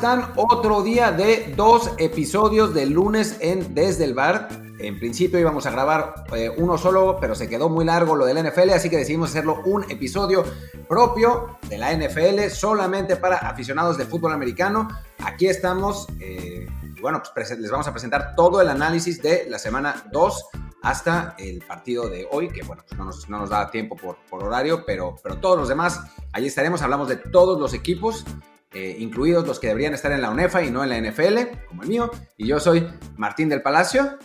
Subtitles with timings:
[0.00, 0.32] están?
[0.36, 4.48] Otro día de dos episodios del lunes en Desde el Bar.
[4.78, 8.42] En principio íbamos a grabar eh, uno solo, pero se quedó muy largo lo del
[8.42, 10.42] NFL, así que decidimos hacerlo un episodio
[10.88, 14.88] propio de la NFL, solamente para aficionados de fútbol americano.
[15.22, 16.66] Aquí estamos, eh,
[17.02, 20.44] bueno, pues les vamos a presentar todo el análisis de la semana 2
[20.80, 24.16] hasta el partido de hoy, que bueno, pues no, nos, no nos da tiempo por,
[24.30, 26.00] por horario, pero, pero todos los demás,
[26.32, 28.24] ahí estaremos, hablamos de todos los equipos
[28.72, 31.82] eh, incluidos los que deberían estar en la UNEFA y no en la NFL, como
[31.82, 32.10] el mío.
[32.36, 34.18] Y yo soy Martín del Palacio.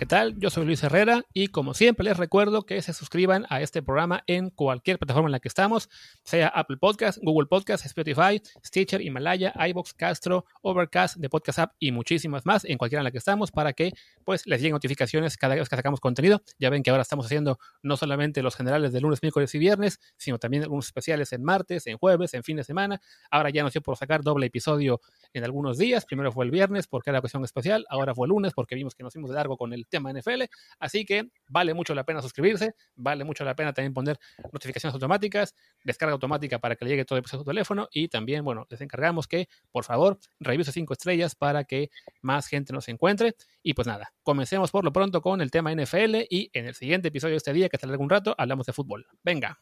[0.00, 0.34] ¿Qué tal?
[0.38, 4.24] Yo soy Luis Herrera y como siempre les recuerdo que se suscriban a este programa
[4.26, 5.90] en cualquier plataforma en la que estamos,
[6.24, 11.92] sea Apple Podcast, Google Podcast, Spotify, Stitcher, Himalaya, iBox, Castro, Overcast, The Podcast App y
[11.92, 13.92] muchísimas más en cualquiera en la que estamos para que
[14.24, 16.40] pues les lleguen notificaciones cada vez que sacamos contenido.
[16.58, 20.00] Ya ven que ahora estamos haciendo no solamente los generales de lunes, miércoles y viernes,
[20.16, 23.02] sino también algunos especiales en martes, en jueves, en fin de semana.
[23.30, 25.02] Ahora ya nos dio por sacar doble episodio
[25.34, 26.06] en algunos días.
[26.06, 29.02] Primero fue el viernes porque era ocasión especial, ahora fue el lunes porque vimos que
[29.02, 30.44] nos fuimos de largo con el tema NFL.
[30.78, 34.18] Así que vale mucho la pena suscribirse, vale mucho la pena también poner
[34.52, 38.44] notificaciones automáticas, descarga automática para que le llegue todo el a su teléfono y también,
[38.44, 41.90] bueno, les encargamos que, por favor, revise cinco estrellas para que
[42.22, 43.34] más gente nos encuentre.
[43.62, 47.08] Y pues nada, comencemos por lo pronto con el tema NFL y en el siguiente
[47.08, 49.06] episodio de este día, que estará algún rato, hablamos de fútbol.
[49.22, 49.58] Venga,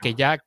[0.00, 0.42] que ya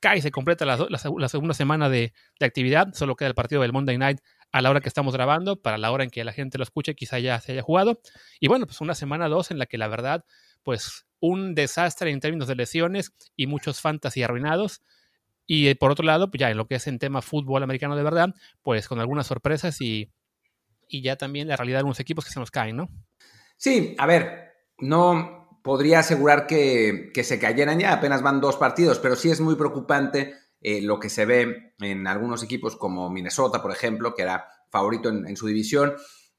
[0.00, 3.72] cae, se completa la, la, segunda semana de, de, actividad, solo queda el partido del
[3.72, 4.20] Monday Night
[4.56, 6.94] a la hora que estamos grabando, para la hora en que la gente lo escuche,
[6.94, 8.00] quizá ya se haya jugado.
[8.40, 10.24] Y bueno, pues una semana dos en la que la verdad,
[10.62, 14.80] pues un desastre en términos de lesiones y muchos fantasy arruinados.
[15.46, 18.02] Y por otro lado, pues ya en lo que es en tema fútbol americano de
[18.02, 20.10] verdad, pues con algunas sorpresas y,
[20.88, 22.88] y ya también la realidad de unos equipos que se nos caen, ¿no?
[23.58, 29.00] Sí, a ver, no podría asegurar que, que se cayeran ya, apenas van dos partidos,
[29.00, 33.62] pero sí es muy preocupante eh, lo que se ve en algunos equipos como Minnesota,
[33.62, 35.94] por ejemplo, que era favorito en, su división.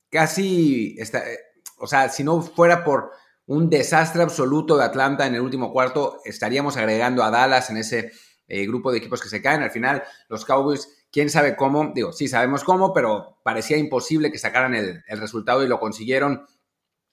[0.09, 1.37] Casi, está, eh,
[1.79, 3.11] o sea, si no fuera por
[3.45, 8.11] un desastre absoluto de Atlanta en el último cuarto, estaríamos agregando a Dallas en ese
[8.47, 9.61] eh, grupo de equipos que se caen.
[9.61, 14.37] Al final, los Cowboys, quién sabe cómo, digo, sí sabemos cómo, pero parecía imposible que
[14.37, 16.45] sacaran el, resultado y lo consiguieron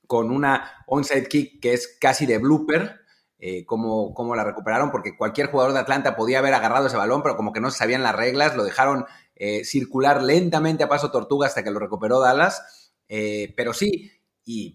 [0.06, 3.00] con una onside kick que es casi de blooper,
[3.38, 7.36] eh, cómo, la recuperaron, porque cualquier jugador de Atlanta podía haber agarrado ese balón, pero
[7.36, 11.46] como que no se sabían las reglas, lo dejaron eh, circular lentamente a paso tortuga
[11.46, 12.92] hasta que lo recuperó Dallas.
[13.08, 14.12] Eh, pero sí,
[14.44, 14.74] y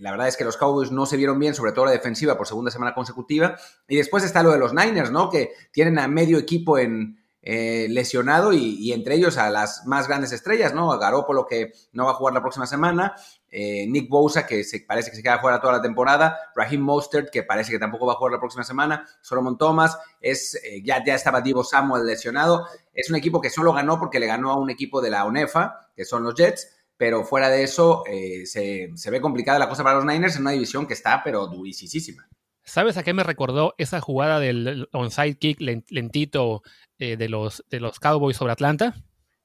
[0.00, 2.46] la verdad es que los Cowboys no se vieron bien, sobre todo la defensiva, por
[2.46, 3.56] segunda semana consecutiva.
[3.88, 5.28] Y después está lo de los Niners, ¿no?
[5.28, 10.72] Que tienen a medio equipo en, lesionado y, entre ellos a las más grandes estrellas,
[10.74, 10.92] ¿no?
[10.92, 13.16] A Garoppolo que no va a jugar la próxima semana,
[13.52, 17.30] eh, Nick Bosa que se, parece que se queda fuera toda la temporada, Raheem Mostert
[17.30, 21.04] que parece que tampoco va a jugar la próxima semana, Solomon Thomas, es, eh, ya,
[21.04, 24.58] ya estaba Divo Samuel lesionado, es un equipo que solo ganó porque le ganó a
[24.58, 28.04] un equipo de la UNEFA, que son los Jets, pero fuera de eso
[28.44, 31.46] se, se ve complicada la cosa para los Niners en una división que está pero
[31.46, 32.28] durísima.
[32.64, 36.62] ¿Sabes a qué me recordó esa jugada del onside kick lentito
[36.98, 38.94] eh, de, los, de los Cowboys sobre Atlanta?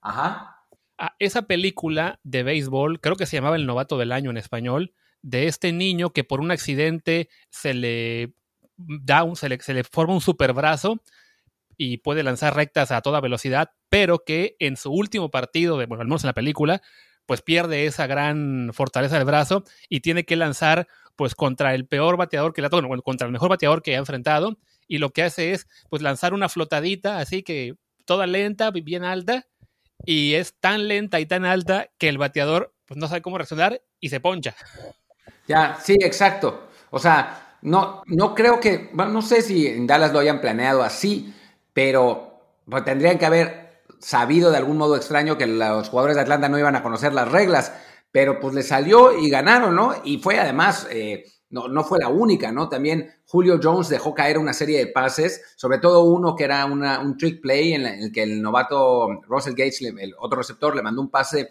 [0.01, 0.56] Ajá.
[1.19, 5.47] Esa película de béisbol, creo que se llamaba El Novato del Año en español, de
[5.47, 8.34] este niño que por un accidente se le
[8.78, 11.02] da un, se le, se le forma un superbrazo
[11.78, 16.02] y puede lanzar rectas a toda velocidad, pero que en su último partido, de, bueno,
[16.02, 16.81] al menos en la película,
[17.25, 22.16] pues pierde esa gran fortaleza del brazo y tiene que lanzar pues contra el peor
[22.18, 25.52] bateador que le ha contra el mejor bateador que ha enfrentado, y lo que hace
[25.52, 27.75] es pues lanzar una flotadita así que
[28.06, 29.46] toda lenta, bien alta,
[30.06, 33.82] y es tan lenta y tan alta que el bateador pues no sabe cómo reaccionar
[33.99, 34.55] y se poncha.
[35.47, 36.67] Ya, sí, exacto.
[36.90, 40.84] O sea, no, no creo que, bueno, no sé si en Dallas lo hayan planeado
[40.84, 41.34] así,
[41.73, 46.49] pero pues, tendrían que haber sabido de algún modo extraño que los jugadores de Atlanta
[46.49, 47.73] no iban a conocer las reglas
[48.11, 49.94] pero pues le salió y ganaron, ¿no?
[50.03, 52.67] Y fue además, eh, no, no, fue la única, ¿no?
[52.67, 57.17] También Julio Jones dejó caer una serie de pases, sobre todo uno que era un
[57.17, 61.09] trick play en, el que el novato Russell Gates, el otro receptor, le mandó un
[61.09, 61.49] pase,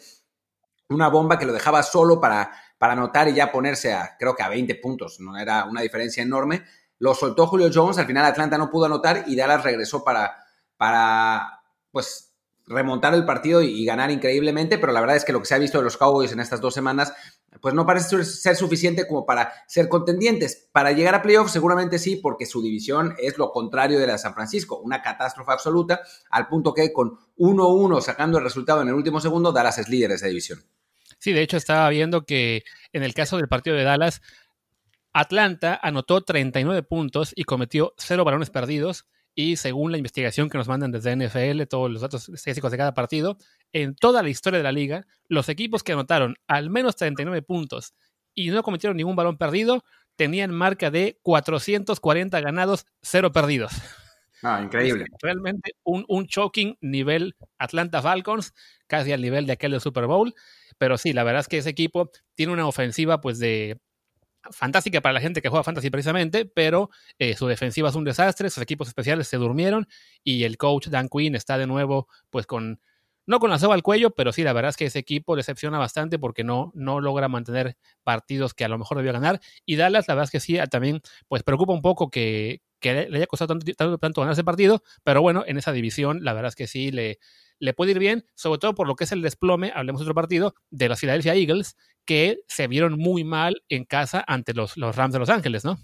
[0.90, 4.42] una bomba que lo dejaba solo para, para anotar y ya ponerse a, creo que
[4.42, 6.64] a 20 puntos, no era una diferencia enorme.
[6.98, 10.44] Lo soltó Julio Jones, al final Atlanta no pudo anotar y Dallas regresó para,
[10.76, 12.35] para pues
[12.66, 15.58] remontar el partido y, ganar increíblemente, pero la verdad es que lo que se ha
[15.58, 17.12] visto de los Cowboys en estas dos semanas,
[17.60, 20.68] pues no parece ser suficiente como para ser contendientes.
[20.72, 24.18] Para llegar a playoffs seguramente sí, porque su división es lo contrario de la de
[24.18, 28.94] San Francisco, una catástrofe absoluta, al punto que con 1-1 sacando el resultado en el
[28.94, 30.60] último segundo, Dallas es líder de esa división.
[31.18, 34.20] Sí, de hecho estaba viendo que en el caso del partido de Dallas,
[35.12, 39.06] Atlanta anotó 39 puntos y cometió cero balones perdidos
[39.38, 42.94] y según la investigación que nos mandan desde NFL, todos los datos estadísticos de cada
[42.94, 43.36] partido,
[43.72, 47.94] en toda la historia de la liga, los equipos que anotaron al menos 39 puntos
[48.34, 49.84] y no cometieron ningún balón perdido
[50.16, 53.72] tenían marca de 440 ganados, 0 perdidos.
[54.42, 55.06] Ah, increíble.
[55.20, 58.54] Realmente un, un choking nivel Atlanta Falcons,
[58.86, 60.34] casi al nivel de aquel del Super Bowl.
[60.78, 63.78] Pero sí, la verdad es que ese equipo tiene una ofensiva pues de
[64.50, 68.50] fantástica para la gente que juega fantasy precisamente, pero eh, su defensiva es un desastre,
[68.50, 69.88] sus equipos especiales se durmieron
[70.22, 72.80] y el coach Dan Quinn está de nuevo pues con
[73.26, 75.78] no con la soga al cuello, pero sí, la verdad es que ese equipo decepciona
[75.78, 79.40] bastante porque no, no logra mantener partidos que a lo mejor debió ganar.
[79.64, 83.26] Y Dallas, la verdad es que sí, también pues preocupa un poco que, le haya
[83.26, 86.68] costado tanto, tanto, ganar ese partido, pero bueno, en esa división la verdad es que
[86.68, 87.18] sí le,
[87.58, 90.14] le puede ir bien, sobre todo por lo que es el desplome, hablemos de otro
[90.14, 94.94] partido, de los Philadelphia Eagles, que se vieron muy mal en casa ante los, los
[94.94, 95.78] Rams de Los Ángeles, ¿no?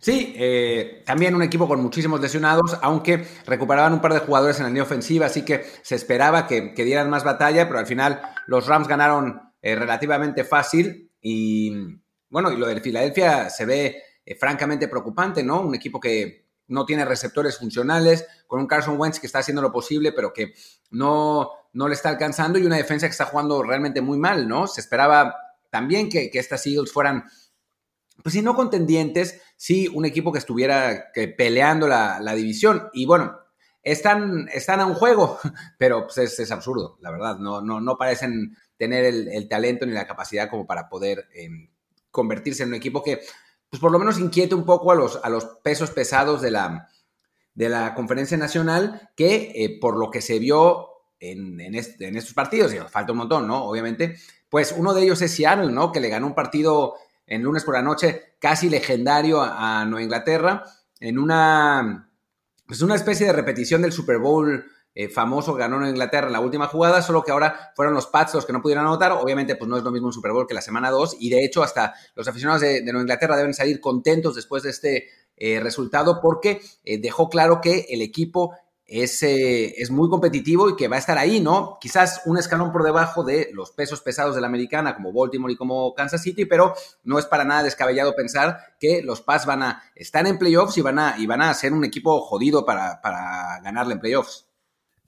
[0.00, 4.64] Sí, eh, también un equipo con muchísimos lesionados, aunque recuperaban un par de jugadores en
[4.64, 8.66] la línea ofensiva, así que se esperaba que, dieran más batalla, pero al final los
[8.66, 11.98] Rams ganaron eh, relativamente fácil y
[12.30, 15.62] bueno, y lo de Filadelfia se ve eh, francamente preocupante, ¿no?
[15.62, 19.72] Un equipo que no tiene receptores funcionales, con un Carson Wentz que está haciendo lo
[19.72, 20.52] posible, pero que
[20.90, 24.66] no, no le está alcanzando, y una defensa que está jugando realmente muy mal, ¿no?
[24.66, 25.34] Se esperaba
[25.70, 27.24] también que, que estas Eagles fueran,
[28.22, 32.88] pues si no contendientes, sí un equipo que estuviera peleando la, división.
[32.92, 33.38] Y bueno,
[33.82, 35.38] están, están a un juego,
[35.78, 37.38] pero pues es, absurdo, la verdad.
[37.38, 41.68] No, no, no parecen tener el, talento ni la capacidad como para poder em,
[42.10, 43.20] convertirse en un equipo que
[43.70, 46.88] pues por lo menos inquiete un poco a los, a los pesos pesados de la,
[47.54, 50.88] de la conferencia nacional, que eh, por lo que se vio
[51.20, 53.64] en, estos partidos, y falta un montón, ¿no?
[53.64, 54.16] Obviamente,
[54.48, 55.92] pues uno de ellos es Seattle, ¿no?
[55.92, 56.94] Que le ganó un partido
[57.28, 60.64] en lunes por la noche casi legendario a, Nueva Inglaterra,
[61.00, 62.10] en una,
[62.66, 64.64] pues una especie de repetición del Super Bowl
[64.94, 68.06] eh, famoso que ganó en Inglaterra en la última jugada, solo que ahora fueron los
[68.06, 69.12] Pats los que no pudieron anotar.
[69.12, 71.44] Obviamente, pues no es lo mismo un Super Bowl que la semana 2, y de
[71.44, 76.20] hecho, hasta los aficionados de, Nueva Inglaterra deben salir contentos después de este eh, resultado,
[76.20, 78.56] porque eh, dejó claro que el equipo
[78.88, 81.76] es, es, muy competitivo y que va a estar ahí, ¿no?
[81.78, 85.56] Quizás un escalón por debajo de los pesos pesados de la americana, como Baltimore y
[85.56, 86.74] como Kansas City, pero
[87.04, 90.80] no es para nada descabellado pensar que los Pats van a estar en playoffs y
[90.80, 94.47] van a, y van a ser un equipo jodido para, para ganarle en playoffs.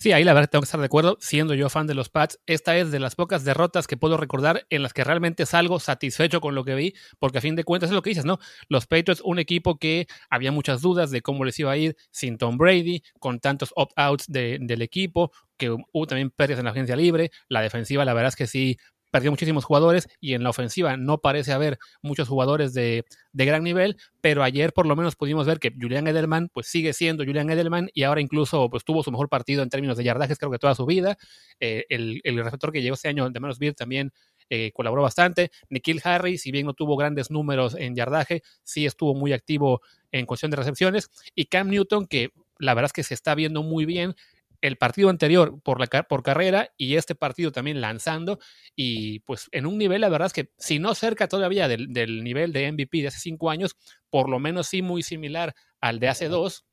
[0.02, 2.41] Sí, ahí la verdad tengo que estar de acuerdo, siendo yo fan de los Pats.
[2.47, 6.41] Esta es de las pocas derrotas que puedo recordar en las que realmente salgo satisfecho
[6.41, 8.38] con lo que vi, porque a fin de cuentas es lo que dices, ¿no?
[8.70, 12.38] Los Patriots, un equipo que había muchas dudas de cómo les iba a ir sin
[12.38, 17.31] Tom Brady, con tantos opt-outs del equipo, que hubo también pérdidas en la agencia libre.
[17.50, 18.79] La defensiva, la verdad es que sí
[19.10, 23.96] perdió muchísimos jugadores y en la ofensiva no parece haber muchos jugadores de, gran nivel,
[24.20, 27.90] pero ayer por lo menos pudimos ver que Julian Edelman pues sigue siendo Julian Edelman
[27.94, 30.74] y ahora incluso pues tuvo su mejor partido en términos de yardajes creo que toda
[30.74, 31.16] su vida.
[31.58, 34.12] Eh, el, receptor que llegó este año de menos Beard también
[34.48, 35.50] eh, colaboró bastante.
[35.69, 39.81] Nikhil Harry, si bien no tuvo grandes números en yardaje, sí estuvo muy activo
[40.12, 41.10] en cuestión de recepciones.
[41.34, 44.14] Y Cam Newton, que la verdad es que se está viendo muy bien
[44.60, 48.38] el partido anterior por, la, por carrera y este partido también lanzando.
[48.76, 52.52] Y pues en un nivel, la verdad es que si no cerca todavía del, nivel
[52.52, 53.76] de MVP de hace cinco años,
[54.10, 56.64] por lo menos sí muy similar al de hace dos,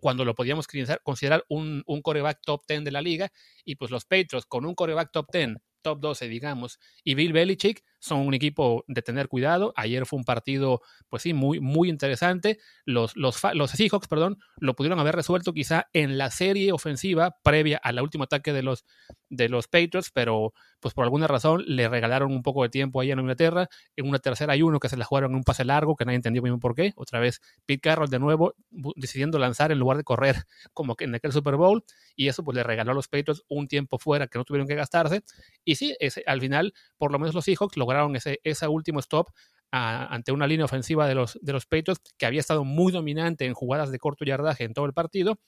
[0.00, 0.66] cuando lo podíamos
[1.02, 3.30] considerar un, un coreback top 10 de la liga.
[3.64, 7.84] Y pues los Patriots con un coreback top 10 top 12, digamos, y Bill Belichick
[7.98, 9.72] son un equipo de tener cuidado.
[9.76, 12.58] Ayer fue un partido, pues sí, muy, muy interesante.
[12.84, 17.78] Los, los, los Seahawks, perdón, lo pudieron haber resuelto quizá en la serie ofensiva previa
[17.82, 18.84] al último ataque de los,
[19.28, 23.10] de los Patriots, pero pues por alguna razón le regalaron un poco de tiempo ahí
[23.10, 23.68] en Inglaterra.
[23.96, 26.16] En una tercera hay uno que se la jugaron en un pase largo, que nadie
[26.16, 26.92] entendió bien por qué.
[26.96, 28.54] Otra vez Pete Carroll de nuevo
[28.96, 30.36] decidiendo lanzar en lugar de correr
[30.72, 31.84] como que en aquel Super Bowl.
[32.14, 34.74] Y eso pues le regaló a los Patriots un tiempo fuera que no tuvieron que
[34.74, 35.22] gastarse.
[35.64, 39.28] Y sí, ese, al final, por lo menos los Seahawks lograron ese, ese último stop
[39.70, 43.54] ante una línea ofensiva de los, de los Patriots que había estado muy dominante en
[43.54, 45.38] jugadas de corto yardaje en todo el partido.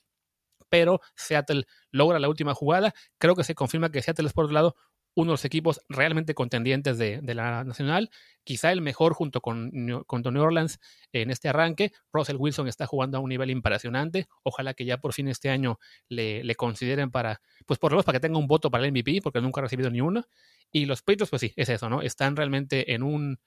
[0.69, 2.93] Pero Seattle logra la última jugada.
[3.17, 4.75] Creo que se confirma que Seattle es por otro lado
[5.13, 8.09] uno de los equipos realmente contendientes de, la Nacional,
[8.43, 9.71] quizá el mejor junto con,
[10.07, 10.79] con New Orleans
[11.11, 11.91] en este arranque.
[12.13, 14.27] Russell Wilson está jugando a un nivel impresionante.
[14.43, 18.05] Ojalá que ya por fin este año le, le consideren para, pues por lo menos
[18.05, 20.25] para que tenga un voto para el MVP, porque nunca ha recibido ni uno.
[20.71, 22.01] Y los Patriots, pues sí, es eso, ¿no?
[22.01, 23.39] Están realmente en un,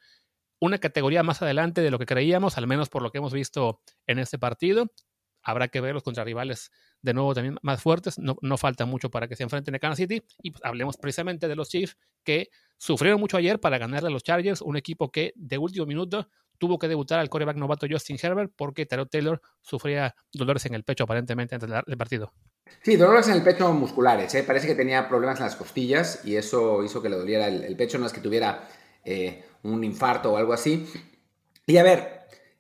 [0.61, 3.81] una categoría más adelante de lo que creíamos, al menos por lo que hemos visto
[4.07, 4.91] en este partido.
[5.45, 6.73] Habrá que verlos contra rivales
[7.03, 8.19] de nuevo también más fuertes.
[8.19, 10.23] No, no falta mucho para que se enfrenten a Kansas City.
[10.43, 12.49] Y pues, hablemos precisamente de los Chiefs que
[12.79, 16.79] sufrieron mucho ayer para ganarle a los Chargers, un equipo que de último minuto tuvo
[16.79, 21.05] que debutar al coreback novato Justin Herbert porque Tyrod Taylor sufría dolores en el pecho
[21.05, 22.33] aparentemente antes del partido.
[22.83, 24.35] Sí, dolores en el pecho musculares.
[24.35, 24.43] ¿eh?
[24.43, 27.99] Parece que tenía problemas en las costillas y eso hizo que le doliera el, pecho,
[27.99, 28.69] no es que tuviera
[29.05, 30.89] eh, un infarto o algo así.
[31.67, 32.14] Y a ver,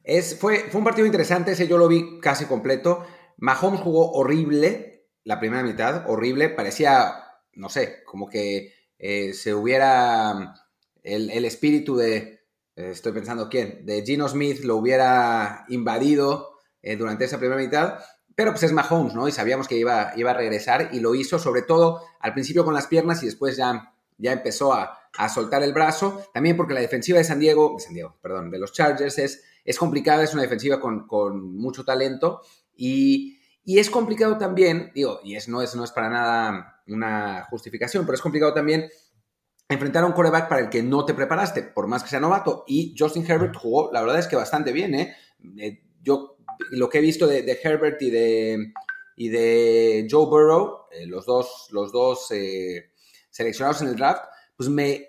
[0.04, 3.04] es, fue, un partido interesante, ese yo lo vi casi completo.
[3.38, 7.14] Mahomes jugó horrible la primera mitad, horrible, parecía,
[7.54, 10.54] no sé, como que eh, se hubiera
[11.02, 12.46] el, espíritu de,
[12.76, 16.50] estoy pensando quién, de Gino Smith lo hubiera invadido
[16.82, 17.98] durante esa primera mitad
[18.34, 19.28] pero pues es Mahomes, ¿no?
[19.28, 22.86] Y sabíamos que iba, a regresar y lo hizo sobre todo al principio con las
[22.86, 25.00] piernas y después ya, ya empezó a,
[25.32, 26.24] soltar el brazo.
[26.34, 29.44] También porque la defensiva de San Diego, de San Diego, perdón, de los Chargers es,
[29.64, 32.42] es complicada, es una defensiva con, mucho talento
[32.76, 38.04] y, es complicado también, digo, y es, no, es, no es para nada una justificación,
[38.04, 38.90] pero es complicado también
[39.68, 42.64] enfrentar a un coreback para el que no te preparaste, por más que sea novato.
[42.66, 45.16] Y Justin Herbert jugó, la verdad es que bastante bien, ¿eh?
[45.58, 46.36] eh yo
[46.70, 48.72] lo que he visto de, Herbert y de,
[49.16, 52.92] y de Joe Burrow, eh, los dos, los dos eh,
[53.30, 54.24] seleccionados en el draft,
[54.56, 55.08] pues me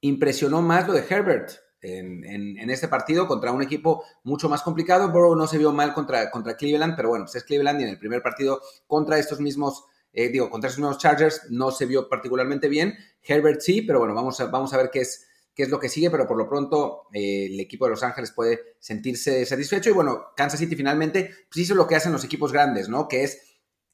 [0.00, 1.52] impresionó más lo de Herbert
[1.84, 5.10] en, este partido contra un equipo mucho más complicado.
[5.10, 7.90] Burrow no se vio mal contra, contra Cleveland, pero bueno, pues es Cleveland y en
[7.90, 12.08] el primer partido contra estos mismos, eh, digo, contra estos mismos Chargers no se vio
[12.08, 12.96] particularmente bien.
[13.22, 15.88] Herbert sí, pero bueno, vamos a, vamos a ver qué es qué es lo que
[15.88, 19.90] sigue, pero por lo pronto eh, el equipo de Los Ángeles puede sentirse satisfecho.
[19.90, 23.08] Y bueno, Kansas City finalmente pues hizo lo que hacen los equipos grandes, ¿no?
[23.08, 23.40] Que es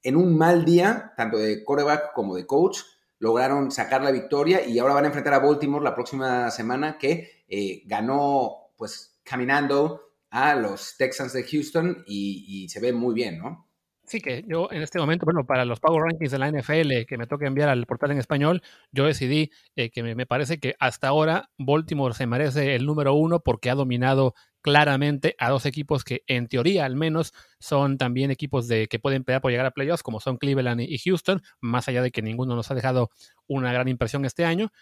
[0.03, 2.79] en un mal día, tanto de quarterback como de coach,
[3.21, 7.45] lograron sacar la victoria y ahora van a enfrentar a Baltimore la próxima semana que
[7.49, 10.01] eh, ganó pues caminando
[10.31, 13.71] a los Texans de Houston y se ve muy bien, ¿no?
[14.11, 17.17] Sí, que yo en este momento, bueno, para los Power Rankings de la NFL que
[17.17, 18.61] me toca enviar al portal en español,
[18.91, 23.39] yo decidí eh, que me, parece que hasta ahora Baltimore se merece el número uno
[23.39, 28.69] porque ha dominado claramente a dos equipos que en teoría al menos son también equipos
[28.69, 32.03] de que pueden pelear por llegar a playoffs, como son Cleveland y Houston, más allá
[32.03, 33.11] de que ninguno nos ha dejado
[33.47, 34.73] una gran impresión este año.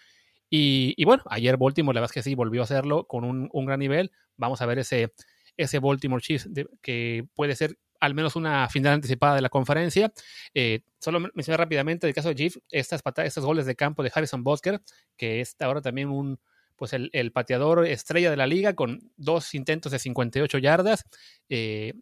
[0.51, 3.79] Y, bueno, ayer Baltimore, la verdad es que sí, volvió a hacerlo con un, gran
[3.79, 4.11] nivel.
[4.35, 5.13] Vamos a ver ese,
[5.57, 6.49] ese Baltimore Chiefs
[6.81, 10.11] que puede ser al menos una final anticipada de la conferencia.
[10.53, 14.43] Eh, solo mencionar rápidamente el caso de Jeff, estas estos goles de campo de Harrison
[14.43, 14.81] Bosker,
[15.17, 16.39] que es ahora también un
[16.79, 21.05] pues el, pateador estrella de la liga con dos intentos de 58 yardas.
[21.49, 21.93] Eh,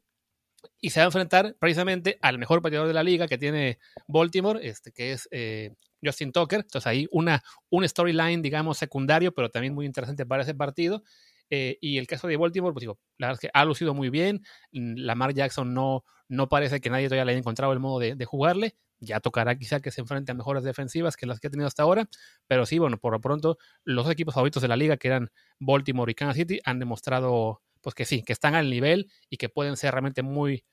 [0.80, 4.60] y se va a enfrentar precisamente al mejor pateador de la liga que tiene Baltimore,
[4.66, 6.60] este, que es eh, Justin Tucker.
[6.60, 11.04] Entonces ahí una, un storyline, digamos, secundario, pero también muy interesante para ese partido.
[11.50, 14.10] Eh, y el caso de Baltimore, pues digo, la verdad es que ha lucido muy
[14.10, 14.44] bien.
[14.72, 18.76] Lamar Jackson no, no parece que nadie todavía le haya encontrado el modo de, jugarle.
[19.00, 21.84] Ya tocará quizá que se enfrente a mejores defensivas que las que ha tenido hasta
[21.84, 22.10] ahora.
[22.48, 26.12] Pero sí, bueno, por lo pronto, los equipos favoritos de la liga, que eran Baltimore
[26.12, 29.78] y Kansas City, han demostrado pues que sí, que están al nivel y que pueden
[29.78, 30.66] ser realmente muy,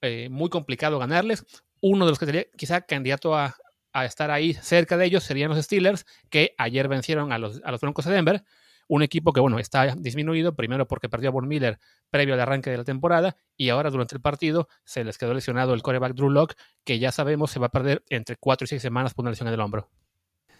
[0.00, 1.44] eh, muy complicado ganarles.
[1.80, 3.54] Uno de los que sería quizá candidato a,
[3.92, 7.70] a, estar ahí cerca de ellos serían los Steelers, que ayer vencieron a los, a
[7.70, 8.44] los Broncos de Denver.
[8.88, 11.78] Un equipo que, bueno, está disminuido, primero porque perdió a Von Miller
[12.10, 15.74] previo al arranque de la temporada y ahora durante el partido se les quedó lesionado
[15.74, 18.82] el coreback Drew Locke, que ya sabemos se va a perder entre cuatro y seis
[18.82, 19.88] semanas por una lesión en el hombro.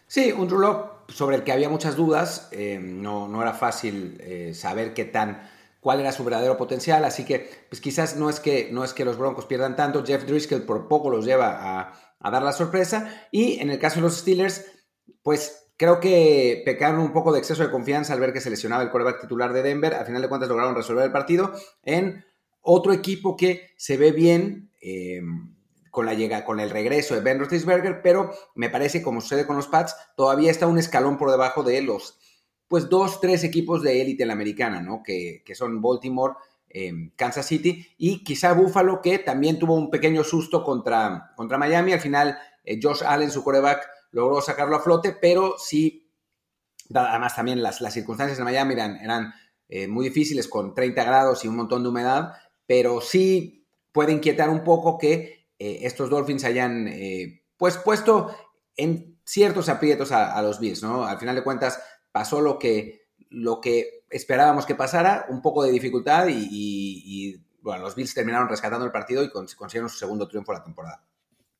[0.09, 4.17] Sí, un Drew Locke sobre el que había muchas dudas, eh, no, no era fácil
[4.21, 5.49] eh, saber qué tan
[5.81, 9.05] cuál era su verdadero potencial, así que pues quizás no es que, no es que
[9.05, 13.29] los Broncos pierdan tanto, Jeff Driscoll por poco los lleva a, a dar la sorpresa.
[13.31, 14.65] Y en el caso de los Steelers,
[15.23, 18.83] pues Creo que pecaron un poco de exceso de confianza al ver que se lesionaba
[18.83, 19.95] el coreback titular de Denver.
[19.95, 21.53] Al final de cuentas lograron resolver el partido
[21.83, 22.25] en
[22.63, 25.21] otro equipo que se ve bien eh,
[25.91, 29.57] con, la llega, con el regreso de Ben Roethlisberger, pero me parece, como sucede con
[29.57, 32.19] los Pats, todavía está un escalón por debajo de los
[32.69, 35.03] pues dos, tres equipos de élite en la americana, ¿no?
[35.05, 36.35] Que, son Baltimore,
[36.69, 41.93] eh, Kansas City y quizá Buffalo, que también tuvo un pequeño susto contra, contra Miami.
[41.93, 46.11] Al final, eh, Josh Allen, su coreback, logró sacarlo a flote, pero sí,
[46.95, 49.33] además también las, las circunstancias en Miami eran,
[49.69, 52.35] eh, muy difíciles con 30 grados y un montón de humedad,
[52.67, 58.35] pero sí puede inquietar un poco que eh, estos Dolphins hayan eh, pues puesto
[58.77, 61.05] en ciertos aprietos a, los Bills, ¿no?
[61.05, 61.83] Al final de cuentas
[62.13, 67.97] pasó lo que, lo que esperábamos que pasara, un poco de dificultad y, bueno, los
[67.97, 71.05] Bills terminaron rescatando el partido y consiguieron su segundo triunfo de la temporada.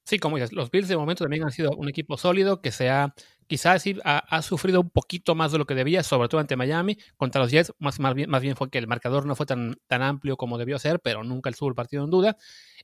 [0.07, 2.89] Sí, como dices, los Bills de momento también han sido un equipo sólido que se
[2.89, 3.13] ha
[3.47, 6.99] quizás sí ha, sufrido un poquito más de lo que debía, sobre todo ante Miami.
[7.17, 9.77] Contra los Jets, más, más, bien, más bien fue que el marcador no fue tan,
[9.87, 12.37] tan amplio como debió ser, pero nunca estuvo el partido en duda.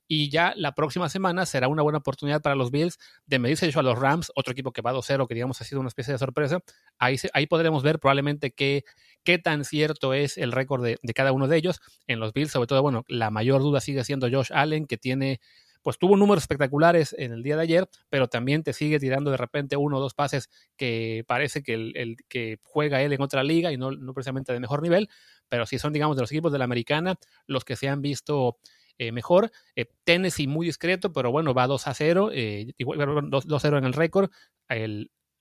[0.07, 3.81] Y ya la próxima semana será una buena oportunidad para los Bills de medirse a
[3.81, 6.59] los Rams, otro equipo que va 2-0, que digamos ha sido una especie de sorpresa.
[6.97, 8.83] Ahí, ahí podremos ver probablemente qué,
[9.23, 11.81] qué tan cierto es el récord de, de cada uno de ellos.
[12.07, 15.39] En los Bills, sobre todo, bueno, la mayor duda sigue siendo Josh Allen, que tiene
[15.83, 19.37] pues tuvo números espectaculares en el día de ayer, pero también te sigue tirando de
[19.37, 23.71] repente uno o dos pases que parece que el, que juega él en otra liga
[23.71, 25.09] y no, precisamente de mejor nivel,
[25.49, 28.57] pero sí son, digamos, de los equipos de la americana los que se han visto
[28.97, 29.51] eh, mejor.
[29.75, 34.31] Eh, Tennessee muy discreto, pero bueno, va 2 a 0, eh, 2-0 en el récord.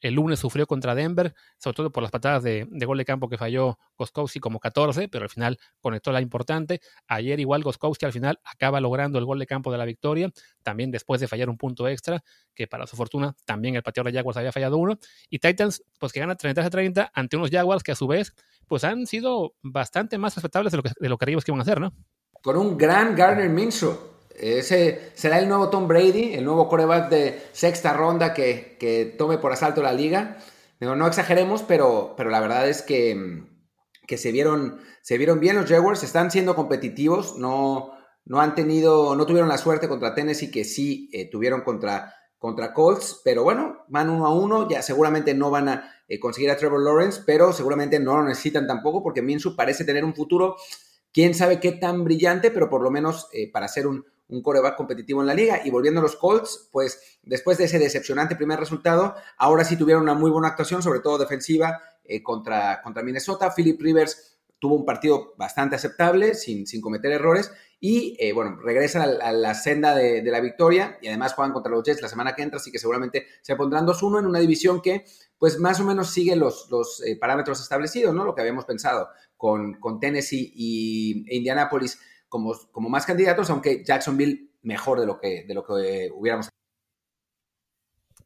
[0.02, 3.38] El lunes sufrió contra Denver, sobre todo por las patadas de, gol de campo que
[3.38, 6.80] falló Goskowski como 14, pero al final conectó la importante.
[7.06, 10.30] Ayer igual Goskowski al final acaba logrando el gol de campo de la victoria,
[10.62, 12.22] también después de fallar un punto extra,
[12.54, 14.98] que para su fortuna también el pateador de Jaguars había fallado uno.
[15.30, 18.34] Y Titans, pues que gana 30 a 30 ante unos Jaguars que a su vez,
[18.66, 21.60] pues han sido bastante más respetables de lo que, de lo que creíamos que iban
[21.60, 21.94] a hacer, ¿no?
[22.42, 27.42] Con un gran Gardner Minshew ese será el nuevo Tom Brady, el nuevo coreback de
[27.52, 30.38] sexta ronda que, tome por asalto la liga.
[30.80, 33.44] no exageremos, pero, pero la verdad es que,
[34.06, 37.92] que se, vieron, se vieron bien los Jaguars, están siendo competitivos, no,
[38.24, 42.72] no han tenido, no tuvieron la suerte contra Tennessee que sí eh, tuvieron contra, contra
[42.72, 46.56] Colts, pero bueno, van uno a uno, ya seguramente no van a eh, conseguir a
[46.56, 50.56] Trevor Lawrence, pero seguramente no lo necesitan tampoco porque Minshew parece tener un futuro,
[51.12, 54.76] quién sabe qué tan brillante, pero por lo menos eh, para ser un, un coreback
[54.76, 55.60] competitivo en la liga.
[55.64, 60.02] Y volviendo a los Colts, pues después de ese decepcionante primer resultado, ahora sí tuvieron
[60.02, 63.52] una muy buena actuación, sobre todo defensiva, eh, contra, contra Minnesota.
[63.54, 69.18] Philip Rivers tuvo un partido bastante aceptable, sin, sin cometer errores, y eh, bueno, regresan
[69.20, 72.42] a, la senda de, la victoria, y además juegan contra los Jets la semana que
[72.42, 75.04] entra, así que seguramente se pondrán 2-1 en una división que
[75.36, 78.24] pues más o menos sigue los, los parámetros establecidos, ¿no?
[78.24, 79.08] Lo que habíamos pensado
[79.42, 82.54] con, Tennessee y Indianapolis como,
[82.88, 86.48] más candidatos, aunque Jacksonville mejor de lo que, hubiéramos.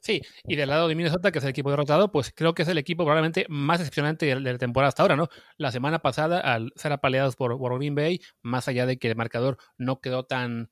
[0.01, 2.69] Sí, y del lado de Minnesota, que es el equipo derrotado, pues creo que es
[2.69, 5.29] el equipo probablemente más decepcionante de la temporada hasta ahora, ¿no?
[5.57, 9.57] La semana pasada, al ser apaleados por, por Bay, más allá de que el marcador
[9.79, 10.71] no quedó tan,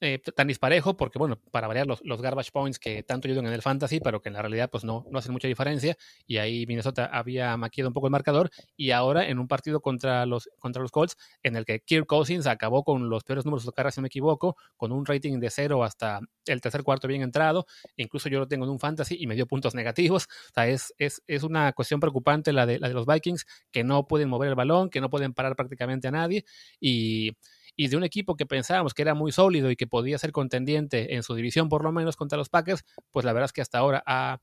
[0.00, 3.52] eh, tan disparejo, porque bueno, para variar los, los, garbage points que tanto ayudan en
[3.52, 6.66] el fantasy, pero que en la realidad pues no, no hacen mucha diferencia, y ahí
[6.66, 10.82] Minnesota había maquillado un poco el marcador, y ahora en un partido contra los, contra
[10.82, 14.00] los Colts, en el que Kirk Cousins acabó con los peores números de carrera, si
[14.00, 18.28] no me equivoco, con un rating de cero hasta el tercer cuarto bien entrado, incluso
[18.28, 21.22] yo lo tengo en un fantasy y me dio puntos negativos, o sea, es, es,
[21.26, 24.54] es una cuestión preocupante la de, la de los Vikings, que no pueden mover el
[24.54, 26.44] balón, que no pueden parar prácticamente a nadie,
[26.80, 27.32] y
[27.78, 31.14] y de un equipo que pensábamos que era muy sólido y que podía ser contendiente
[31.14, 33.78] en su división por lo menos contra los Packers, pues la verdad es que hasta
[33.78, 34.40] ahora ha,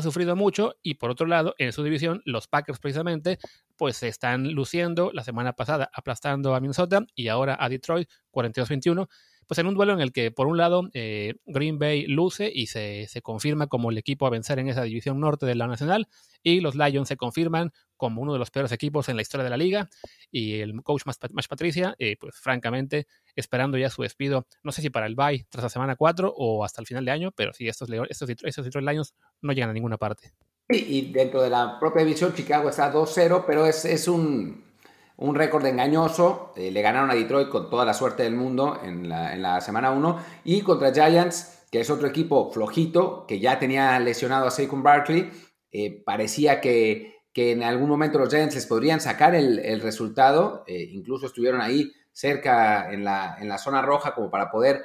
[0.00, 0.74] sufrido mucho.
[0.82, 3.38] Y por otro lado, en su división, los Packers precisamente,
[3.76, 9.06] pues se están luciendo la semana pasada aplastando a Minnesota y ahora a Detroit 42-21
[9.46, 12.66] pues en un duelo en el que por un lado eh, Green Bay luce y
[12.66, 16.08] se, confirma como el equipo a vencer en esa división norte de la nacional
[16.42, 19.50] y los Lions se confirman como uno de los peores equipos en la historia de
[19.50, 19.88] la liga
[20.30, 24.90] y el coach más, Patricia, eh, pues francamente esperando ya su despido, no sé si
[24.90, 27.68] para el bye tras la semana 4 o hasta el final de año, pero sí,
[27.68, 30.32] estos, estos, estos Detroit Lions no llegan a ninguna parte.
[30.68, 34.71] y dentro de la propia división Chicago está 2-0, pero es, es un
[35.16, 36.52] un récord engañoso.
[36.56, 40.18] Eh, le ganaron a Detroit con toda la suerte del mundo en la, semana 1.
[40.44, 45.30] Y contra Giants, que es otro equipo flojito, que ya tenía lesionado a Saquon Barkley.
[45.70, 50.64] Eh, parecía que, en algún momento los Giants les podrían sacar el, resultado.
[50.66, 54.82] Eh, incluso estuvieron ahí cerca en la, en la zona roja como para poder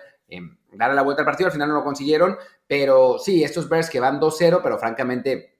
[0.71, 1.47] darle la vuelta al partido.
[1.47, 2.37] Al final no lo consiguieron.
[2.67, 5.57] Pero sí, estos Bears que van 2-0, pero francamente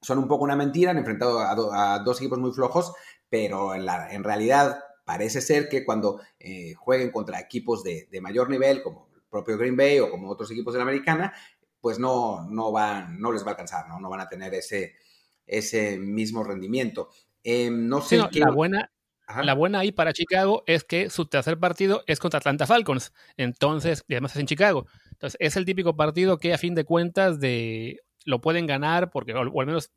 [0.00, 0.90] son un poco una mentira.
[0.90, 2.92] Han enfrentado a dos equipos muy flojos
[3.32, 8.50] pero en, la, en realidad parece ser que cuando eh, jueguen contra equipos de, mayor
[8.50, 11.32] nivel, como el propio Green Bay o como otros equipos de la americana,
[11.80, 13.98] pues no, no, van, no les va a alcanzar, ¿no?
[13.98, 14.96] no van a tener ese,
[15.46, 17.08] ese mismo rendimiento.
[17.42, 18.92] Em, no sé la, buena,
[19.42, 24.04] la buena ahí para Chicago es que su tercer partido es contra Atlanta Falcons, entonces,
[24.08, 24.84] y además es en Chicago.
[25.12, 29.32] Entonces, es el típico partido que a fin de cuentas de, lo pueden ganar, porque,
[29.32, 29.90] o al menos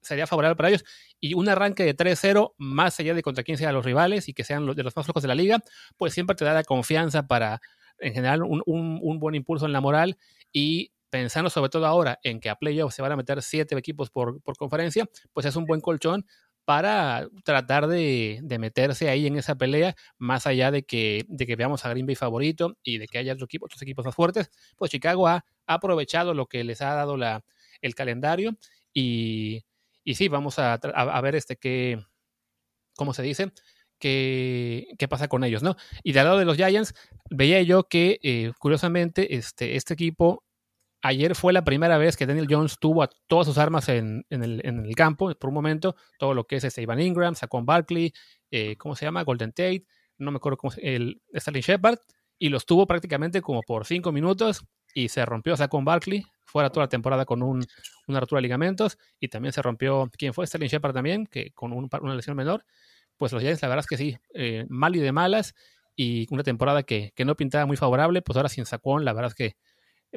[0.00, 0.84] sería favorable para ellos.
[1.20, 4.44] Y un arranque de 3-0, más allá de contra quién sean los rivales y que
[4.44, 5.58] sean los, de los más flojos de la liga,
[5.96, 7.60] pues siempre te da la confianza para,
[7.98, 10.16] en general, un, buen impulso en la moral
[10.52, 14.10] y pensando sobre todo ahora en que a playoffs se van a meter siete equipos
[14.10, 16.26] por, conferencia, pues es un buen colchón
[16.64, 21.84] para tratar de, meterse ahí en esa pelea, más allá de que, de que veamos
[21.86, 24.90] a Green Bay favorito y de que haya otro equipo, otros equipos más fuertes, pues
[24.90, 27.44] Chicago ha, aprovechado lo que les ha dado la,
[27.82, 28.56] el calendario
[28.92, 29.64] Y,
[30.08, 32.02] y sí, vamos a, a, ver este qué,
[32.96, 33.52] ¿cómo se dice?
[33.98, 35.76] Qué, qué, pasa con ellos, ¿no?
[36.02, 36.94] Y del lado de los Giants,
[37.28, 40.46] veía yo que, eh, curiosamente, este, este equipo
[41.02, 44.42] ayer fue la primera vez que Daniel Jones tuvo a todas sus armas en, en,
[44.42, 47.66] el, en el, campo por un momento, todo lo que es este Ivan Ingram, Saquon
[47.66, 48.14] Barkley,
[48.50, 49.24] eh, ¿cómo se llama?
[49.24, 49.84] Golden Tate,
[50.16, 51.98] no me acuerdo cómo se el Sterling Shepard,
[52.38, 54.64] y los tuvo prácticamente como por cinco minutos
[54.94, 57.64] y se rompió Saquon Barkley, fuera toda la temporada con un,
[58.06, 60.46] una rotura de ligamentos, y también se rompió, ¿quién fue?
[60.46, 62.64] Sterling Shepard también, que con un, una lesión menor.
[63.16, 65.54] Pues los Giants, la verdad es que sí, eh, mal y de malas,
[65.96, 69.30] y una temporada que, que no pintaba muy favorable, pues ahora sin Saquon, la verdad
[69.30, 69.56] es que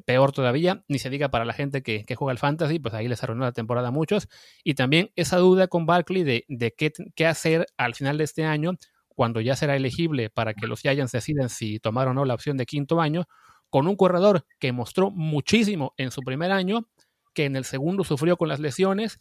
[0.06, 3.22] peor todavía, ni se diga para la gente que, juega el fantasy, pues ahí les
[3.24, 4.30] arruinó la temporada muchos.
[4.64, 8.46] Y también esa duda con Barkley de, de qué, qué, hacer al final de este
[8.46, 8.74] año,
[9.10, 12.58] cuando ya será elegible para que los Giants decidan si tomar o no la opción
[12.58, 13.26] de quinto año,
[13.72, 16.88] con un corredor que mostró muchísimo en su primer año,
[17.34, 19.18] que en el segundo sufrió con las lesiones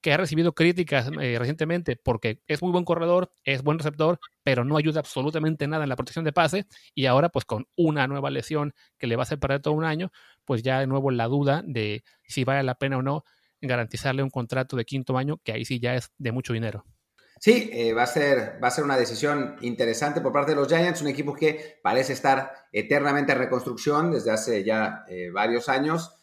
[0.00, 4.64] que ha recibido críticas eh, recientemente porque es muy buen corredor, es buen receptor, pero
[4.64, 8.30] no ayuda absolutamente nada en la protección de pase y ahora pues con una nueva
[8.30, 10.12] lesión que le va a hacer perder todo un año,
[10.44, 13.24] pues ya de nuevo la duda de si vale la pena o no
[13.60, 16.84] garantizarle un contrato de quinto año, que ahí sí ya es de mucho dinero.
[17.40, 20.68] Sí, eh, va, a ser, va a ser una decisión interesante por parte de los
[20.68, 26.14] Giants, un equipo que parece estar eternamente en reconstrucción desde hace ya eh, varios años,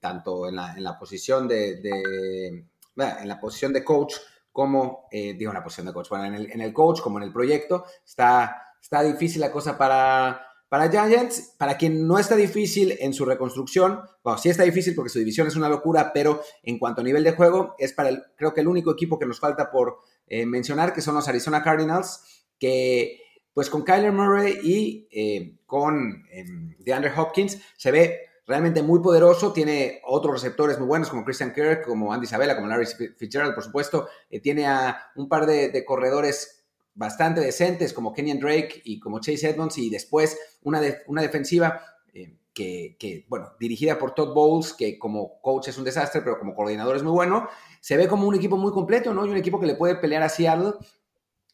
[0.00, 2.64] tanto en la, en la posición de
[2.96, 4.14] en la posición de coach
[4.52, 7.18] como, eh, digo, en la posición de coach, bueno, en el, en el, coach como
[7.18, 10.45] en el proyecto, está, está difícil la cosa para,
[10.76, 11.54] para Giants.
[11.56, 15.46] Para quien no está difícil en su reconstrucción, bueno, sí está difícil porque su división
[15.46, 18.60] es una locura, pero en cuanto a nivel de juego, es para el, creo que
[18.60, 23.22] el único equipo que nos falta por eh, mencionar, que son los Arizona Cardinals, que
[23.54, 29.52] pues con Kyler Murray y eh, con em, DeAndre Hopkins se ve realmente muy poderoso,
[29.52, 32.86] tiene otros receptores muy buenos como Christian Kirk, como Andy Isabella, como Larry
[33.16, 36.55] Fitzgerald, por supuesto, eh, tiene a un par de, corredores
[36.96, 41.80] bastante decentes como Kenyan Drake y como Chase Edmonds y después una, una defensiva
[42.12, 46.54] eh, que, bueno, dirigida por Todd Bowles, que como coach es un desastre, pero como
[46.54, 47.48] coordinador es muy bueno,
[47.80, 49.26] se ve como un equipo muy completo, ¿no?
[49.26, 50.72] Y un equipo que le puede pelear a Seattle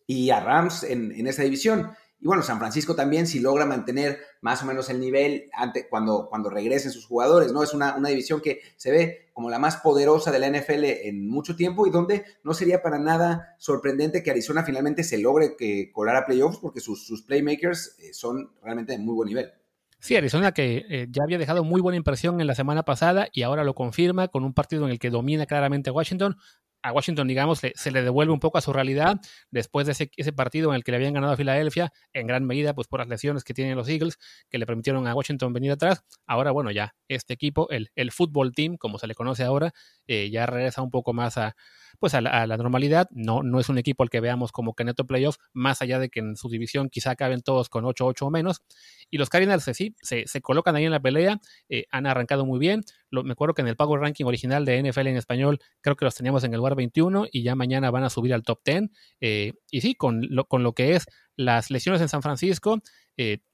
[0.07, 1.91] y a Rams en, en esa división.
[2.23, 6.29] Y bueno, San Francisco también, si logra mantener más o menos el nivel ante, cuando,
[6.31, 7.65] cuando regresen sus jugadores, ¿no?
[7.65, 11.57] Es una, división que se ve como la más poderosa de la NFL en mucho
[11.57, 16.15] tiempo y donde no sería para nada sorprendente que Arizona finalmente se logre que colar
[16.15, 19.51] a playoffs porque sus, playmakers eh, son realmente de muy buen nivel.
[19.99, 23.43] Sí, Arizona que eh, ya había dejado muy buena impresión en la semana pasada y
[23.43, 26.37] ahora lo confirma con un partido en el que domina claramente a Washington,
[26.83, 30.71] a Washington, digamos, se le devuelve un poco a su realidad después de ese, partido
[30.71, 33.45] en el que le habían ganado a Filadelfia, en gran medida pues por las lesiones
[33.45, 34.19] que tienen los Eagles,
[34.51, 36.05] que le permitieron a Washington venir atrás.
[36.27, 39.73] Ahora, bueno, ya este equipo, el, el fútbol team, como se le conoce ahora,
[40.07, 41.55] eh, ya regresa un poco más a,
[41.99, 43.09] pues a la, normalidad.
[43.13, 46.09] No, no es un equipo al que veamos como que neto playoff, más allá de
[46.09, 48.63] que en su división quizá acaben todos con 8-8 o menos.
[49.13, 52.59] Y los Cardinals eh, sí, se, colocan ahí en la pelea, eh, han arrancado muy
[52.59, 52.83] bien.
[53.11, 56.15] me acuerdo que en el Power Ranking original de NFL en español, creo que los
[56.15, 58.85] teníamos en el lugar 21 y ya mañana van a subir al top 10.
[59.21, 61.05] Eh, y sí, con lo, con lo que es
[61.37, 62.79] las lesiones en San Francisco,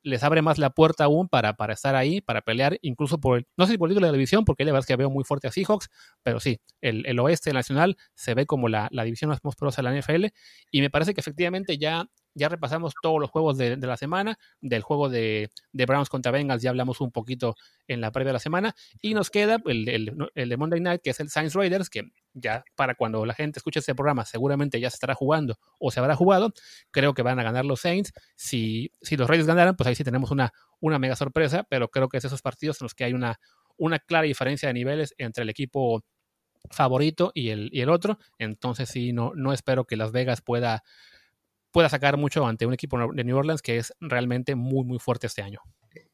[0.03, 3.47] les abre más la puerta aún para, para estar ahí, para pelear, incluso por el,
[3.57, 5.11] no sé si por el título de la división, porque la verdad es que veo
[5.11, 5.91] muy fuerte a Seahawks,
[6.23, 10.27] pero sí, el, oeste nacional se ve como la, división más poderosa de la NFL,
[10.71, 14.39] y me parece que efectivamente ya ya repasamos todos los juegos de, la semana.
[14.61, 18.39] Del juego de, Browns contra Bengals ya hablamos un poquito en la previa de la
[18.39, 18.75] semana.
[19.03, 22.95] Y nos queda el, de Monday Night, que es el Science Raiders, que ya para
[22.95, 26.53] cuando la gente escuche este programa seguramente ya se estará jugando o se habrá jugado.
[26.91, 28.13] Creo que van a ganar los Saints.
[28.37, 32.09] Si, si los Raiders ganaran, pues ahí sí tenemos una, una mega sorpresa, pero creo
[32.09, 33.41] que es esos partidos en los que hay una,
[33.77, 36.05] una clara diferencia de niveles entre el equipo
[36.71, 38.19] favorito y el, y el otro.
[38.39, 40.83] Entonces sí, no, no espero que Las Vegas pueda
[41.71, 45.27] pueda sacar mucho ante un equipo de New Orleans que es realmente muy, muy fuerte
[45.27, 45.61] este año.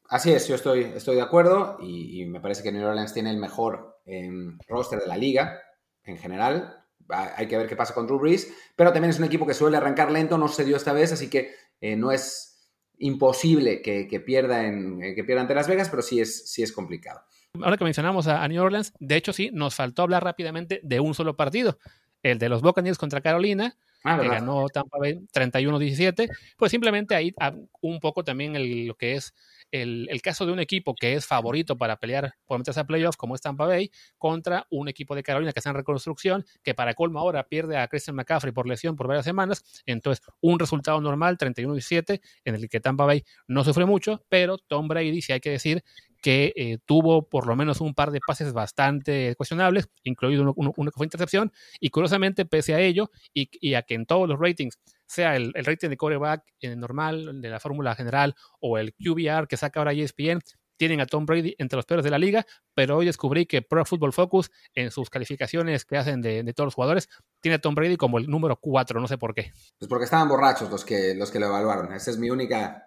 [0.07, 3.37] Así es, yo estoy, estoy de acuerdo y, me parece que New Orleans tiene el
[3.37, 5.59] mejor em, roster de la liga
[6.03, 6.83] en general.
[7.09, 9.77] Hay que ver qué pasa con Drew Brees, pero también es un equipo que suele
[9.77, 14.65] arrancar lento, no se dio esta vez, así que eh, no es imposible que, pierda
[14.65, 17.21] en, eh, que pierda ante Las Vegas, pero sí es, sí es complicado.
[17.61, 20.99] Ahora que mencionamos a, a New Orleans, de hecho sí, nos faltó hablar rápidamente de
[20.99, 21.79] un solo partido,
[22.23, 27.33] el de los Buccaneers contra Carolina, ah, que ganó Tampa Bay 31-17, pues simplemente ahí
[27.39, 28.53] ah, un poco también
[28.87, 29.33] lo que es
[29.71, 33.35] el, caso de un equipo que es favorito para pelear por meterse a playoffs, como
[33.35, 37.19] es Tampa Bay, contra un equipo de Carolina que está en reconstrucción, que para colmo
[37.19, 39.63] ahora pierde a Christian McCaffrey por lesión por varias semanas.
[39.85, 44.87] Entonces, un resultado normal, 31-17, en el que Tampa Bay no sufre mucho, pero Tom
[44.87, 45.83] Brady, si hay que decir,
[46.25, 50.97] que eh, tuvo por lo menos un par de pases bastante cuestionables, incluido uno, que
[50.97, 55.35] fue intercepción, y curiosamente, pese a ello, y, a que en todos los ratings, sea
[55.35, 56.43] el, rating de quarterback
[56.77, 60.39] normal, de la fórmula general, o el QBR que saca ahora ESPN,
[60.77, 63.85] tienen a Tom Brady entre los peores de la liga, pero hoy descubrí que Pro
[63.85, 67.07] Football Focus, en sus calificaciones que hacen de, todos los jugadores,
[67.39, 69.51] tiene a Tom Brady como el número 4, no sé por qué.
[69.77, 71.93] Pues porque estaban borrachos los que, los que lo evaluaron.
[71.93, 72.83] Esa es mi única,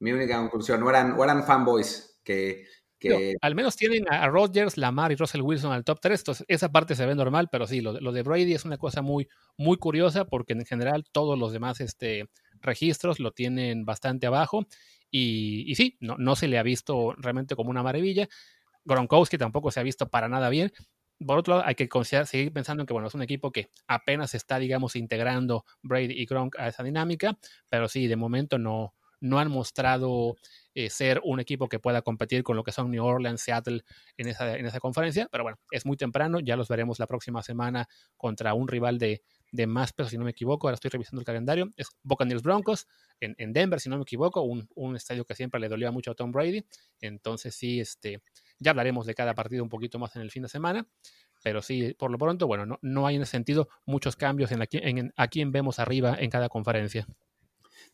[0.00, 0.80] mi única conclusión.
[0.80, 2.64] No eran, eran fanboys que...
[3.00, 3.34] que...
[3.40, 6.94] al menos tienen a Rodgers, Lamar y Russell Wilson al top 3, entonces esa parte
[6.94, 10.26] se ve normal, pero sí, lo, lo de Brady es una cosa muy, muy curiosa
[10.26, 12.28] porque en general todos los demás este,
[12.60, 14.66] registros lo tienen bastante abajo
[15.10, 18.28] y, sí, no, no se le ha visto realmente como una maravilla.
[18.84, 20.72] Gronkowski tampoco se ha visto para nada bien.
[21.24, 21.88] Por otro lado, hay que
[22.24, 26.24] seguir pensando en que bueno, es un equipo que apenas está, digamos, integrando Brady y
[26.24, 30.36] Gronk a esa dinámica, pero sí, de momento no, no han mostrado
[30.74, 33.82] eh, ser un equipo que pueda competir con lo que son New Orleans, Seattle
[34.16, 37.42] en esa, en esa conferencia, pero bueno, es muy temprano, ya los veremos la próxima
[37.42, 40.66] semana contra un rival de, de más peso, si no me equivoco.
[40.66, 41.70] Ahora estoy revisando el calendario.
[41.76, 42.86] Es Buccaneers Broncos
[43.20, 46.12] en, en Denver, si no me equivoco, un, un, estadio que siempre le dolía mucho
[46.12, 46.64] a Tom Brady.
[47.00, 48.22] Entonces, sí, este,
[48.58, 50.86] ya hablaremos de cada partido un poquito más en el fin de semana.
[51.42, 54.62] Pero sí, por lo pronto, bueno, no, no hay en ese sentido muchos cambios en,
[54.72, 57.06] en, a quién vemos arriba en cada conferencia.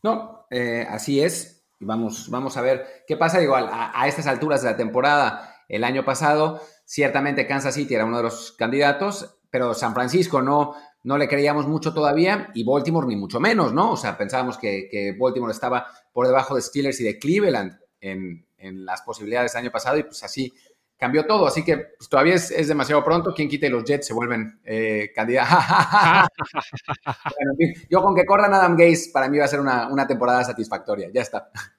[0.03, 1.56] No, eh, así es.
[1.79, 3.41] Vamos, vamos a ver qué pasa.
[3.41, 8.17] Igual, a, estas alturas de la temporada, el año pasado, ciertamente Kansas City era uno
[8.17, 13.15] de los candidatos, pero San Francisco no, no le creíamos mucho todavía y Baltimore ni
[13.15, 13.91] mucho menos, ¿no?
[13.91, 19.03] O sea, pensábamos que, Baltimore estaba por debajo de Steelers y de Cleveland en, las
[19.03, 20.51] posibilidades del año pasado y pues así
[20.97, 21.47] cambió todo.
[21.47, 23.33] Así que pues, todavía es, demasiado pronto.
[23.33, 25.49] Quien quite los Jets se vuelven eh, candidatos.
[27.89, 31.09] yo con que corran Adam Gaze para mí va a ser una, una temporada satisfactoria.
[31.13, 31.49] Ya está.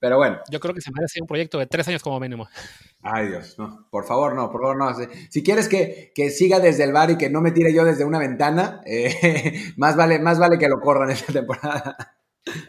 [0.00, 0.38] Pero bueno.
[0.50, 2.48] Yo creo que se merece un proyecto de tres años como mínimo.
[3.02, 3.86] Ay, Dios, no.
[3.90, 4.94] Por favor, no, por favor, no.
[5.28, 8.18] Si quieres que, siga desde el bar y que no me tire yo desde una
[8.18, 12.16] ventana, eh, más, vale, más vale que lo corran esta temporada.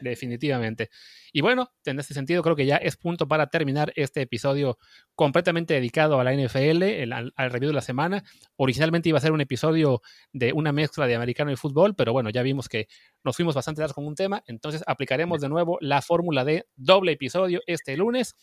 [0.01, 0.89] Definitivamente.
[1.33, 4.77] Y bueno, en este sentido creo que ya es punto para terminar este episodio
[5.15, 8.23] completamente dedicado a la NFL, al, review de la semana.
[8.57, 10.01] Originalmente iba a ser un episodio
[10.33, 12.87] de una mezcla de americano y fútbol, pero bueno, ya vimos que
[13.23, 17.13] nos fuimos bastante largos con un tema, entonces aplicaremos de nuevo la fórmula de doble
[17.13, 18.35] episodio este lunes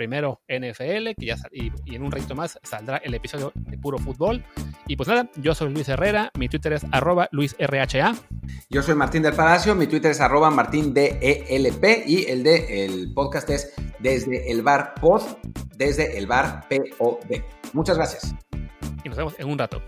[0.00, 4.42] primero NFL, que ya y, en un ratito más saldrá el episodio de puro fútbol.
[4.86, 8.14] Y pues nada, yo soy Luis Herrera, mi Twitter es arroba LuisRHA.
[8.70, 13.50] Yo soy Martín del Palacio, mi Twitter es arroba MartínDELP y el de el podcast
[13.50, 15.20] es desde el bar pod,
[15.76, 17.42] desde el bar POD.
[17.74, 18.34] Muchas gracias.
[19.04, 19.82] Y nos vemos en un rato.